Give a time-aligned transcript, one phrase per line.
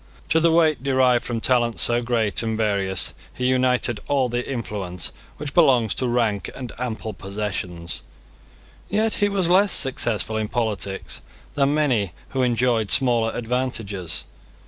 [0.29, 5.11] To the weight derived from talents so great and various he united all the influence
[5.37, 8.01] which belongs to rank and ample possessions.
[8.89, 11.21] Yet he was less successful in politics
[11.53, 14.23] than many who enjoyed smaller advantages.